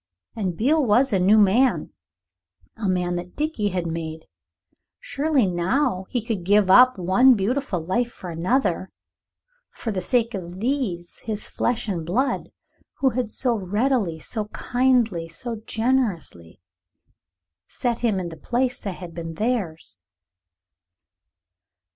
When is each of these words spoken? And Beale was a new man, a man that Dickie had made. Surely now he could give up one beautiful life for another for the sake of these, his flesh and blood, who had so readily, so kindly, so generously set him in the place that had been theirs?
And 0.35 0.57
Beale 0.57 0.83
was 0.83 1.13
a 1.13 1.19
new 1.19 1.37
man, 1.37 1.91
a 2.75 2.89
man 2.89 3.17
that 3.17 3.35
Dickie 3.35 3.67
had 3.67 3.85
made. 3.85 4.25
Surely 4.99 5.45
now 5.45 6.07
he 6.09 6.23
could 6.25 6.43
give 6.43 6.71
up 6.71 6.97
one 6.97 7.35
beautiful 7.35 7.79
life 7.79 8.11
for 8.11 8.31
another 8.31 8.89
for 9.69 9.91
the 9.91 10.01
sake 10.01 10.33
of 10.33 10.59
these, 10.59 11.19
his 11.25 11.47
flesh 11.47 11.87
and 11.87 12.03
blood, 12.03 12.49
who 12.97 13.11
had 13.11 13.29
so 13.29 13.53
readily, 13.55 14.17
so 14.17 14.45
kindly, 14.45 15.27
so 15.27 15.57
generously 15.67 16.59
set 17.67 17.99
him 17.99 18.19
in 18.19 18.29
the 18.29 18.37
place 18.37 18.79
that 18.79 18.93
had 18.93 19.13
been 19.13 19.35
theirs? 19.35 19.99